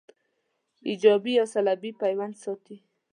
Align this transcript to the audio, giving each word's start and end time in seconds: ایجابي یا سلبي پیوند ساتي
ایجابي 0.87 1.31
یا 1.39 1.45
سلبي 1.53 1.91
پیوند 2.01 2.35
ساتي 2.43 2.75